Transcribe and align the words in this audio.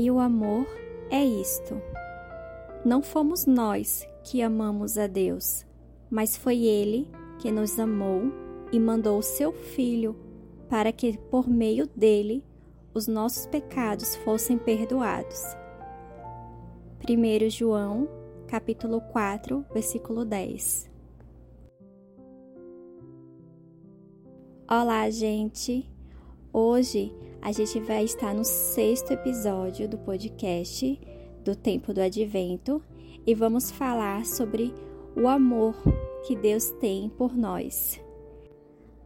E 0.00 0.12
o 0.12 0.20
amor 0.20 0.64
é 1.10 1.24
isto. 1.24 1.82
Não 2.84 3.02
fomos 3.02 3.46
nós 3.46 4.06
que 4.22 4.40
amamos 4.40 4.96
a 4.96 5.08
Deus, 5.08 5.66
mas 6.08 6.36
foi 6.36 6.66
Ele 6.66 7.10
que 7.40 7.50
nos 7.50 7.80
amou 7.80 8.32
e 8.70 8.78
mandou 8.78 9.18
o 9.18 9.24
seu 9.24 9.52
Filho 9.52 10.14
para 10.68 10.92
que, 10.92 11.18
por 11.18 11.48
meio 11.48 11.88
dele, 11.96 12.44
os 12.94 13.08
nossos 13.08 13.48
pecados 13.48 14.14
fossem 14.14 14.56
perdoados. 14.56 15.42
1 17.02 17.50
João, 17.50 18.08
capítulo 18.46 19.00
4, 19.00 19.66
versículo 19.74 20.24
10. 20.24 20.88
Olá, 24.70 25.10
gente! 25.10 25.90
Hoje 26.52 27.12
a 27.40 27.52
gente 27.52 27.78
vai 27.80 28.04
estar 28.04 28.34
no 28.34 28.44
sexto 28.44 29.12
episódio 29.12 29.88
do 29.88 29.96
podcast 29.98 31.00
do 31.44 31.54
Tempo 31.54 31.94
do 31.94 32.00
Advento 32.00 32.82
e 33.26 33.34
vamos 33.34 33.70
falar 33.70 34.26
sobre 34.26 34.74
o 35.16 35.28
amor 35.28 35.74
que 36.26 36.34
Deus 36.34 36.70
tem 36.80 37.08
por 37.08 37.36
nós. 37.36 38.00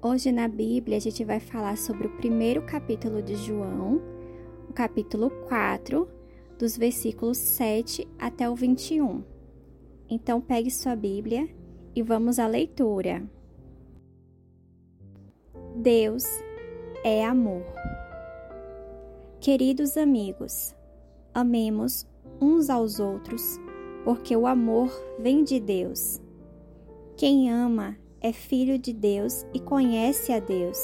Hoje 0.00 0.32
na 0.32 0.48
Bíblia 0.48 0.96
a 0.96 1.00
gente 1.00 1.24
vai 1.24 1.40
falar 1.40 1.76
sobre 1.76 2.06
o 2.06 2.16
primeiro 2.16 2.62
capítulo 2.62 3.20
de 3.20 3.34
João, 3.36 4.00
o 4.68 4.72
capítulo 4.72 5.30
4, 5.48 6.08
dos 6.58 6.76
versículos 6.76 7.36
7 7.36 8.08
até 8.18 8.48
o 8.48 8.54
21. 8.54 9.22
Então 10.08 10.40
pegue 10.40 10.70
sua 10.70 10.96
Bíblia 10.96 11.48
e 11.94 12.02
vamos 12.02 12.38
à 12.38 12.46
leitura. 12.46 13.22
Deus 15.76 16.24
é 17.04 17.24
amor. 17.24 17.64
Queridos 19.40 19.96
amigos, 19.96 20.76
amemos 21.32 22.06
uns 22.42 22.68
aos 22.68 23.00
outros, 23.00 23.58
porque 24.04 24.36
o 24.36 24.46
amor 24.46 24.90
vem 25.18 25.42
de 25.42 25.58
Deus. 25.58 26.20
Quem 27.16 27.50
ama 27.50 27.96
é 28.20 28.34
filho 28.34 28.78
de 28.78 28.92
Deus 28.92 29.46
e 29.54 29.58
conhece 29.58 30.30
a 30.30 30.40
Deus. 30.40 30.78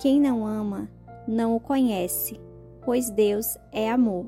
Quem 0.00 0.20
não 0.20 0.44
ama, 0.44 0.90
não 1.24 1.54
o 1.54 1.60
conhece, 1.60 2.40
pois 2.84 3.10
Deus 3.10 3.56
é 3.70 3.88
amor. 3.88 4.26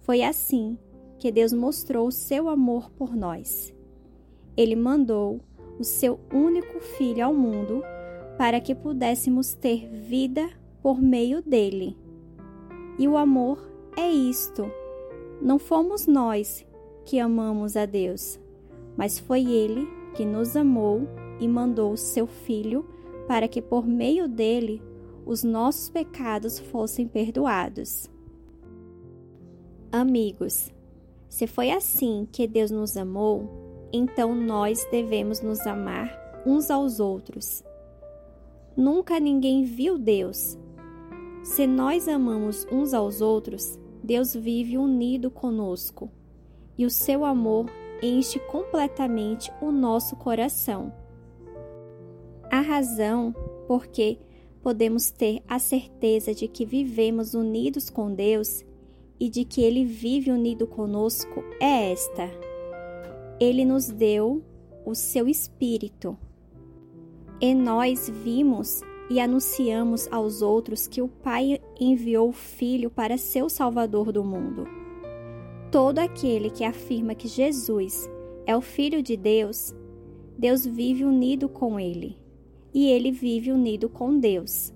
Foi 0.00 0.24
assim 0.24 0.76
que 1.20 1.30
Deus 1.30 1.52
mostrou 1.52 2.10
seu 2.10 2.48
amor 2.48 2.90
por 2.90 3.14
nós. 3.14 3.72
Ele 4.56 4.74
mandou 4.74 5.40
o 5.78 5.84
seu 5.84 6.18
único 6.32 6.80
filho 6.80 7.26
ao 7.26 7.32
mundo 7.32 7.84
para 8.36 8.60
que 8.60 8.74
pudéssemos 8.74 9.54
ter 9.54 9.88
vida 9.88 10.50
por 10.82 11.00
meio 11.00 11.40
dele. 11.40 11.96
E 12.98 13.08
o 13.08 13.16
amor 13.16 13.58
é 13.96 14.08
isto. 14.08 14.70
Não 15.40 15.58
fomos 15.58 16.06
nós 16.06 16.64
que 17.04 17.18
amamos 17.18 17.76
a 17.76 17.86
Deus, 17.86 18.38
mas 18.96 19.18
foi 19.18 19.44
ele 19.44 19.86
que 20.14 20.24
nos 20.24 20.56
amou 20.56 21.08
e 21.40 21.48
mandou 21.48 21.92
o 21.92 21.96
seu 21.96 22.26
Filho 22.26 22.86
para 23.26 23.48
que 23.48 23.60
por 23.60 23.86
meio 23.86 24.28
dele 24.28 24.82
os 25.26 25.42
nossos 25.42 25.88
pecados 25.88 26.58
fossem 26.58 27.06
perdoados. 27.08 28.10
Amigos, 29.90 30.70
se 31.28 31.46
foi 31.46 31.70
assim 31.70 32.28
que 32.30 32.46
Deus 32.46 32.70
nos 32.70 32.96
amou, 32.96 33.88
então 33.92 34.34
nós 34.34 34.86
devemos 34.90 35.40
nos 35.40 35.60
amar 35.66 36.42
uns 36.46 36.70
aos 36.70 37.00
outros. 37.00 37.64
Nunca 38.76 39.18
ninguém 39.20 39.64
viu 39.64 39.96
Deus. 39.96 40.58
Se 41.44 41.66
nós 41.66 42.08
amamos 42.08 42.66
uns 42.72 42.94
aos 42.94 43.20
outros, 43.20 43.78
Deus 44.02 44.34
vive 44.34 44.78
unido 44.78 45.30
conosco, 45.30 46.10
e 46.76 46.86
o 46.86 46.90
seu 46.90 47.22
amor 47.22 47.66
enche 48.02 48.38
completamente 48.38 49.52
o 49.60 49.70
nosso 49.70 50.16
coração. 50.16 50.90
A 52.50 52.62
razão 52.62 53.34
porque 53.68 54.18
podemos 54.62 55.10
ter 55.10 55.42
a 55.46 55.58
certeza 55.58 56.34
de 56.34 56.48
que 56.48 56.64
vivemos 56.64 57.34
unidos 57.34 57.90
com 57.90 58.12
Deus 58.14 58.64
e 59.20 59.28
de 59.28 59.44
que 59.44 59.60
Ele 59.60 59.84
vive 59.84 60.30
unido 60.30 60.66
conosco 60.66 61.44
é 61.60 61.92
esta: 61.92 62.30
Ele 63.38 63.66
nos 63.66 63.88
deu 63.88 64.42
o 64.82 64.94
seu 64.94 65.28
Espírito. 65.28 66.16
E 67.38 67.54
nós 67.54 68.08
vimos 68.08 68.80
e 69.10 69.20
anunciamos 69.20 70.08
aos 70.10 70.42
outros 70.42 70.86
que 70.86 71.02
o 71.02 71.08
Pai 71.08 71.60
enviou 71.78 72.28
o 72.28 72.32
Filho 72.32 72.90
para 72.90 73.18
ser 73.18 73.42
o 73.42 73.48
Salvador 73.48 74.12
do 74.12 74.24
mundo. 74.24 74.66
Todo 75.70 75.98
aquele 75.98 76.50
que 76.50 76.64
afirma 76.64 77.14
que 77.14 77.28
Jesus 77.28 78.08
é 78.46 78.56
o 78.56 78.60
Filho 78.60 79.02
de 79.02 79.16
Deus, 79.16 79.74
Deus 80.38 80.64
vive 80.64 81.04
unido 81.04 81.48
com 81.48 81.78
ele 81.78 82.18
e 82.72 82.86
ele 82.90 83.10
vive 83.12 83.52
unido 83.52 83.88
com 83.88 84.18
Deus. 84.18 84.72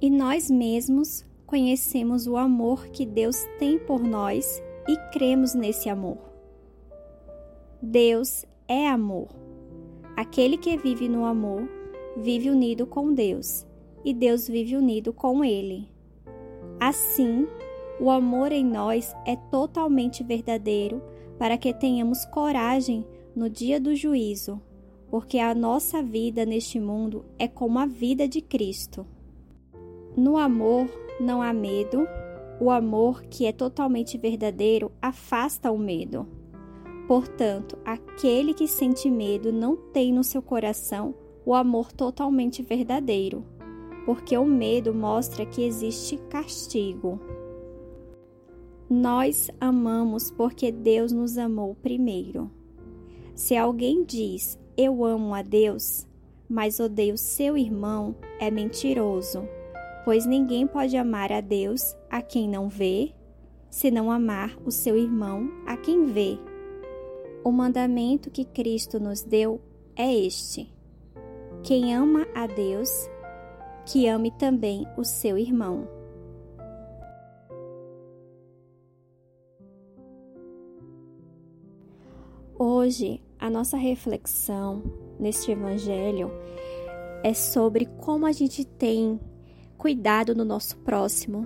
E 0.00 0.10
nós 0.10 0.50
mesmos 0.50 1.24
conhecemos 1.46 2.26
o 2.26 2.36
amor 2.36 2.88
que 2.88 3.04
Deus 3.04 3.36
tem 3.58 3.78
por 3.78 4.00
nós 4.00 4.62
e 4.88 4.96
cremos 5.12 5.54
nesse 5.54 5.88
amor. 5.88 6.18
Deus 7.82 8.44
é 8.68 8.88
amor. 8.88 9.28
Aquele 10.16 10.56
que 10.56 10.76
vive 10.76 11.08
no 11.08 11.24
amor 11.24 11.79
vive 12.16 12.50
unido 12.50 12.86
com 12.86 13.12
Deus 13.12 13.66
e 14.04 14.12
Deus 14.12 14.48
vive 14.48 14.76
unido 14.76 15.12
com 15.12 15.44
ele. 15.44 15.88
Assim, 16.78 17.46
o 18.00 18.10
amor 18.10 18.52
em 18.52 18.64
nós 18.64 19.14
é 19.26 19.36
totalmente 19.36 20.24
verdadeiro 20.24 21.02
para 21.38 21.58
que 21.58 21.72
tenhamos 21.72 22.24
coragem 22.26 23.04
no 23.34 23.48
dia 23.48 23.78
do 23.78 23.94
juízo, 23.94 24.60
porque 25.10 25.38
a 25.38 25.54
nossa 25.54 26.02
vida 26.02 26.44
neste 26.46 26.80
mundo 26.80 27.24
é 27.38 27.46
como 27.46 27.78
a 27.78 27.86
vida 27.86 28.26
de 28.26 28.40
Cristo. 28.40 29.06
No 30.16 30.36
amor 30.36 30.88
não 31.20 31.42
há 31.42 31.52
medo, 31.52 32.06
o 32.60 32.70
amor 32.70 33.22
que 33.24 33.46
é 33.46 33.52
totalmente 33.52 34.18
verdadeiro 34.18 34.90
afasta 35.00 35.70
o 35.70 35.78
medo. 35.78 36.26
Portanto, 37.06 37.76
aquele 37.84 38.54
que 38.54 38.68
sente 38.68 39.10
medo 39.10 39.52
não 39.52 39.76
tem 39.76 40.12
no 40.12 40.22
seu 40.22 40.40
coração 40.40 41.14
o 41.44 41.54
amor 41.54 41.92
totalmente 41.92 42.62
verdadeiro, 42.62 43.44
porque 44.04 44.36
o 44.36 44.44
medo 44.44 44.94
mostra 44.94 45.46
que 45.46 45.62
existe 45.62 46.16
castigo. 46.28 47.20
Nós 48.88 49.50
amamos 49.60 50.30
porque 50.30 50.72
Deus 50.72 51.12
nos 51.12 51.38
amou 51.38 51.74
primeiro. 51.76 52.50
Se 53.34 53.56
alguém 53.56 54.04
diz 54.04 54.58
eu 54.76 55.04
amo 55.04 55.34
a 55.34 55.42
Deus, 55.42 56.06
mas 56.48 56.80
odeio 56.80 57.16
seu 57.16 57.56
irmão, 57.56 58.16
é 58.40 58.50
mentiroso, 58.50 59.46
pois 60.04 60.26
ninguém 60.26 60.66
pode 60.66 60.96
amar 60.96 61.30
a 61.30 61.40
Deus 61.40 61.94
a 62.10 62.22
quem 62.22 62.48
não 62.48 62.68
vê, 62.68 63.14
se 63.70 63.90
não 63.90 64.10
amar 64.10 64.56
o 64.64 64.70
seu 64.70 64.96
irmão 64.96 65.48
a 65.66 65.76
quem 65.76 66.06
vê. 66.06 66.38
O 67.44 67.52
mandamento 67.52 68.30
que 68.30 68.44
Cristo 68.44 68.98
nos 68.98 69.22
deu 69.22 69.60
é 69.94 70.12
este: 70.12 70.72
quem 71.62 71.94
ama 71.94 72.26
a 72.34 72.46
Deus, 72.46 72.90
que 73.86 74.06
ame 74.08 74.30
também 74.30 74.86
o 74.96 75.04
seu 75.04 75.36
irmão. 75.36 75.86
Hoje, 82.58 83.22
a 83.38 83.48
nossa 83.48 83.76
reflexão 83.76 84.82
neste 85.18 85.50
evangelho 85.50 86.30
é 87.22 87.32
sobre 87.32 87.86
como 87.98 88.26
a 88.26 88.32
gente 88.32 88.64
tem 88.64 89.18
cuidado 89.78 90.34
no 90.34 90.44
nosso 90.44 90.76
próximo, 90.78 91.44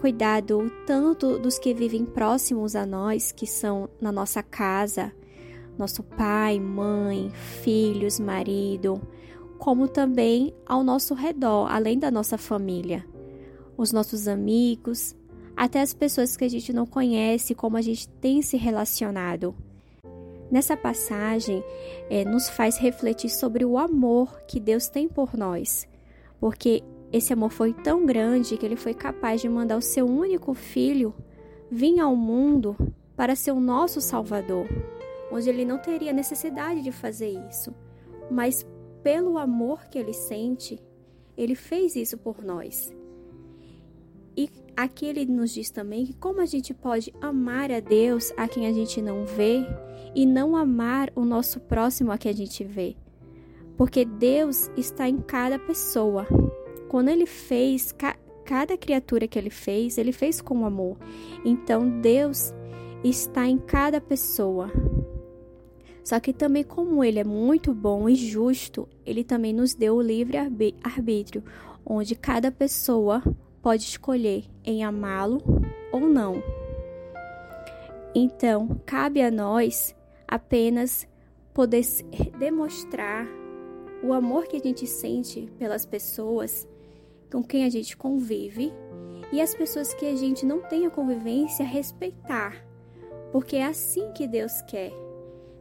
cuidado 0.00 0.70
tanto 0.86 1.38
dos 1.38 1.58
que 1.58 1.74
vivem 1.74 2.04
próximos 2.04 2.76
a 2.76 2.86
nós, 2.86 3.32
que 3.32 3.46
são 3.46 3.88
na 4.00 4.12
nossa 4.12 4.42
casa, 4.42 5.12
nosso 5.78 6.02
pai, 6.02 6.60
mãe, 6.60 7.30
filhos, 7.62 8.20
marido, 8.20 9.00
como 9.58 9.88
também 9.88 10.52
ao 10.66 10.82
nosso 10.82 11.14
redor, 11.14 11.70
além 11.70 11.98
da 11.98 12.10
nossa 12.10 12.36
família, 12.36 13.06
os 13.76 13.92
nossos 13.92 14.26
amigos, 14.28 15.14
até 15.56 15.80
as 15.80 15.94
pessoas 15.94 16.36
que 16.36 16.44
a 16.44 16.48
gente 16.48 16.72
não 16.72 16.86
conhece, 16.86 17.54
como 17.54 17.76
a 17.76 17.82
gente 17.82 18.08
tem 18.08 18.42
se 18.42 18.56
relacionado. 18.56 19.54
Nessa 20.50 20.76
passagem, 20.76 21.64
é, 22.10 22.24
nos 22.24 22.48
faz 22.48 22.76
refletir 22.76 23.30
sobre 23.30 23.64
o 23.64 23.78
amor 23.78 24.42
que 24.42 24.60
Deus 24.60 24.88
tem 24.88 25.08
por 25.08 25.36
nós, 25.36 25.88
porque 26.40 26.82
esse 27.12 27.32
amor 27.32 27.50
foi 27.50 27.72
tão 27.72 28.04
grande 28.04 28.56
que 28.56 28.66
ele 28.66 28.76
foi 28.76 28.94
capaz 28.94 29.40
de 29.40 29.48
mandar 29.48 29.76
o 29.76 29.82
seu 29.82 30.06
único 30.06 30.54
filho 30.54 31.14
vir 31.70 32.00
ao 32.00 32.16
mundo 32.16 32.76
para 33.16 33.36
ser 33.36 33.52
o 33.52 33.60
nosso 33.60 34.00
Salvador, 34.00 34.66
onde 35.32 35.48
ele 35.48 35.64
não 35.64 35.78
teria 35.78 36.12
necessidade 36.12 36.82
de 36.82 36.92
fazer 36.92 37.30
isso, 37.48 37.74
mas 38.30 38.66
pelo 39.02 39.38
amor 39.38 39.86
que 39.86 39.98
ele 39.98 40.12
sente, 40.12 40.78
ele 41.36 41.54
fez 41.54 41.96
isso 41.96 42.18
por 42.18 42.42
nós. 42.42 42.94
E 44.36 44.48
aqui 44.76 45.06
ele 45.06 45.26
nos 45.26 45.52
diz 45.52 45.70
também 45.70 46.06
que 46.06 46.14
como 46.14 46.40
a 46.40 46.46
gente 46.46 46.72
pode 46.72 47.12
amar 47.20 47.70
a 47.70 47.80
Deus 47.80 48.32
a 48.36 48.46
quem 48.46 48.66
a 48.66 48.72
gente 48.72 49.02
não 49.02 49.26
vê 49.26 49.66
e 50.14 50.24
não 50.24 50.56
amar 50.56 51.10
o 51.14 51.24
nosso 51.24 51.60
próximo 51.60 52.12
a 52.12 52.18
quem 52.18 52.30
a 52.30 52.34
gente 52.34 52.64
vê. 52.64 52.96
Porque 53.76 54.04
Deus 54.04 54.70
está 54.76 55.08
em 55.08 55.18
cada 55.18 55.58
pessoa. 55.58 56.26
Quando 56.88 57.08
ele 57.08 57.26
fez 57.26 57.92
ca 57.92 58.16
cada 58.44 58.76
criatura 58.76 59.28
que 59.28 59.38
ele 59.38 59.50
fez, 59.50 59.96
ele 59.96 60.12
fez 60.12 60.40
com 60.40 60.66
amor. 60.66 60.98
Então 61.44 62.00
Deus 62.00 62.52
está 63.04 63.46
em 63.46 63.56
cada 63.56 64.00
pessoa. 64.00 64.70
Só 66.04 66.18
que 66.18 66.32
também, 66.32 66.64
como 66.64 67.04
ele 67.04 67.18
é 67.18 67.24
muito 67.24 67.72
bom 67.72 68.08
e 68.08 68.14
justo, 68.14 68.88
ele 69.06 69.22
também 69.22 69.52
nos 69.52 69.74
deu 69.74 69.96
o 69.96 70.02
livre 70.02 70.36
arbítrio, 70.82 71.44
onde 71.86 72.14
cada 72.14 72.50
pessoa 72.50 73.22
pode 73.60 73.84
escolher 73.84 74.44
em 74.64 74.82
amá-lo 74.82 75.40
ou 75.92 76.00
não. 76.00 76.42
Então, 78.14 78.80
cabe 78.84 79.22
a 79.22 79.30
nós 79.30 79.94
apenas 80.26 81.06
poder 81.54 81.82
demonstrar 82.38 83.26
o 84.02 84.12
amor 84.12 84.46
que 84.46 84.56
a 84.56 84.60
gente 84.60 84.86
sente 84.86 85.48
pelas 85.58 85.86
pessoas 85.86 86.66
com 87.30 87.42
quem 87.42 87.64
a 87.64 87.70
gente 87.70 87.96
convive 87.96 88.72
e 89.32 89.40
as 89.40 89.54
pessoas 89.54 89.94
que 89.94 90.04
a 90.04 90.16
gente 90.16 90.44
não 90.44 90.60
tem 90.60 90.86
a 90.86 90.90
convivência 90.90 91.64
respeitar, 91.64 92.62
porque 93.30 93.56
é 93.56 93.64
assim 93.64 94.12
que 94.12 94.26
Deus 94.26 94.60
quer. 94.62 94.92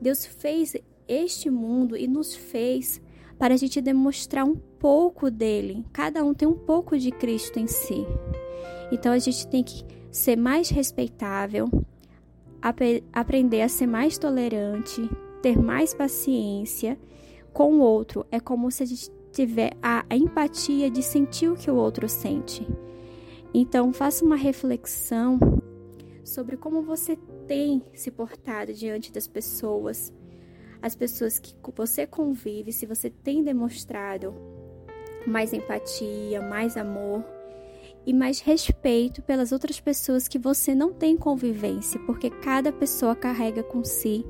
Deus 0.00 0.24
fez 0.24 0.76
este 1.06 1.50
mundo 1.50 1.96
e 1.96 2.06
nos 2.06 2.34
fez 2.34 3.00
para 3.38 3.54
a 3.54 3.56
gente 3.56 3.80
demonstrar 3.80 4.44
um 4.44 4.56
pouco 4.56 5.30
dele. 5.30 5.84
Cada 5.92 6.24
um 6.24 6.34
tem 6.34 6.46
um 6.46 6.56
pouco 6.56 6.98
de 6.98 7.10
Cristo 7.10 7.58
em 7.58 7.66
si. 7.66 8.06
Então 8.90 9.12
a 9.12 9.18
gente 9.18 9.46
tem 9.46 9.62
que 9.62 9.84
ser 10.10 10.36
mais 10.36 10.70
respeitável, 10.70 11.68
ap 12.60 12.80
aprender 13.12 13.62
a 13.62 13.68
ser 13.68 13.86
mais 13.86 14.18
tolerante, 14.18 15.08
ter 15.42 15.58
mais 15.58 15.94
paciência 15.94 16.98
com 17.52 17.74
o 17.74 17.80
outro. 17.80 18.26
É 18.30 18.40
como 18.40 18.70
se 18.70 18.82
a 18.82 18.86
gente 18.86 19.10
tiver 19.32 19.72
a, 19.82 20.04
a 20.08 20.16
empatia 20.16 20.90
de 20.90 21.02
sentir 21.02 21.48
o 21.48 21.56
que 21.56 21.70
o 21.70 21.76
outro 21.76 22.08
sente. 22.08 22.66
Então 23.52 23.92
faça 23.92 24.24
uma 24.24 24.36
reflexão 24.36 25.38
sobre 26.24 26.56
como 26.56 26.82
você 26.82 27.16
tem 27.48 27.82
se 27.94 28.10
portado 28.10 28.72
diante 28.74 29.10
das 29.10 29.26
pessoas, 29.26 30.12
as 30.80 30.94
pessoas 30.94 31.38
que 31.38 31.54
você 31.74 32.06
convive, 32.06 32.72
se 32.72 32.86
você 32.86 33.10
tem 33.10 33.42
demonstrado 33.42 34.34
mais 35.26 35.52
empatia, 35.52 36.40
mais 36.40 36.76
amor 36.76 37.24
e 38.06 38.12
mais 38.12 38.40
respeito 38.40 39.22
pelas 39.22 39.50
outras 39.50 39.80
pessoas 39.80 40.28
que 40.28 40.38
você 40.38 40.74
não 40.74 40.92
tem 40.92 41.16
convivência, 41.16 41.98
porque 42.00 42.30
cada 42.30 42.70
pessoa 42.70 43.16
carrega 43.16 43.62
com 43.62 43.82
si 43.82 44.24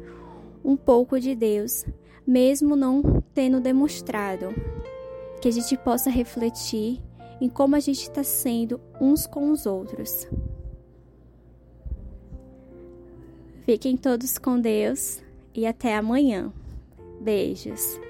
um 0.65 0.77
pouco 0.77 1.21
de 1.21 1.35
Deus, 1.35 1.85
mesmo 2.27 2.77
não 2.77 3.23
tendo 3.35 3.61
demonstrado. 3.61 4.55
Que 5.41 5.49
a 5.49 5.53
gente 5.53 5.77
possa 5.77 6.11
refletir 6.11 7.01
em 7.41 7.49
como 7.49 7.77
a 7.77 7.81
gente 7.81 8.03
está 8.03 8.25
sendo 8.25 8.81
uns 9.01 9.27
com 9.27 9.53
os 9.53 9.67
outros. 9.67 10.27
Fiquem 13.69 13.99
todos 13.99 14.39
com 14.39 14.59
Deus 14.59 15.23
e 15.55 15.67
até 15.67 15.95
amanhã. 15.95 16.51
Beijos. 17.21 18.01